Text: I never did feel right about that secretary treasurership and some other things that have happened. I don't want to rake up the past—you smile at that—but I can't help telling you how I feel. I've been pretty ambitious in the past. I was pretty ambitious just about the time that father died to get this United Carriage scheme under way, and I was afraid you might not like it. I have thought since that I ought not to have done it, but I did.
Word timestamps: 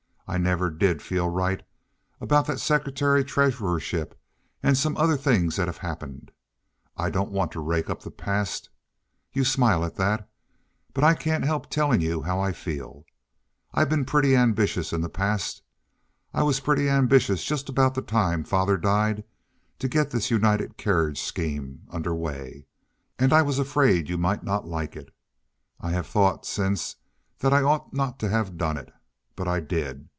I 0.27 0.37
never 0.37 0.69
did 0.69 1.01
feel 1.01 1.27
right 1.27 1.61
about 2.21 2.45
that 2.47 2.61
secretary 2.61 3.21
treasurership 3.25 4.17
and 4.63 4.77
some 4.77 4.95
other 4.95 5.17
things 5.17 5.57
that 5.57 5.67
have 5.67 5.79
happened. 5.79 6.31
I 6.95 7.09
don't 7.09 7.33
want 7.33 7.51
to 7.51 7.59
rake 7.59 7.89
up 7.89 8.03
the 8.03 8.11
past—you 8.11 9.43
smile 9.43 9.83
at 9.83 9.95
that—but 9.97 11.03
I 11.03 11.15
can't 11.15 11.43
help 11.43 11.69
telling 11.69 11.99
you 11.99 12.21
how 12.21 12.39
I 12.39 12.53
feel. 12.53 13.03
I've 13.73 13.89
been 13.89 14.05
pretty 14.05 14.33
ambitious 14.33 14.93
in 14.93 15.01
the 15.01 15.09
past. 15.09 15.63
I 16.33 16.43
was 16.43 16.61
pretty 16.61 16.87
ambitious 16.87 17.43
just 17.43 17.67
about 17.67 17.93
the 17.93 18.01
time 18.01 18.43
that 18.43 18.47
father 18.47 18.77
died 18.77 19.25
to 19.79 19.89
get 19.89 20.11
this 20.11 20.31
United 20.31 20.77
Carriage 20.77 21.19
scheme 21.19 21.81
under 21.89 22.15
way, 22.15 22.67
and 23.19 23.33
I 23.33 23.41
was 23.41 23.59
afraid 23.59 24.07
you 24.07 24.17
might 24.17 24.45
not 24.45 24.65
like 24.65 24.95
it. 24.95 25.11
I 25.81 25.89
have 25.91 26.07
thought 26.07 26.45
since 26.45 26.95
that 27.39 27.51
I 27.51 27.63
ought 27.63 27.93
not 27.93 28.17
to 28.19 28.29
have 28.29 28.55
done 28.57 28.77
it, 28.77 28.93
but 29.35 29.49
I 29.49 29.59
did. 29.59 30.07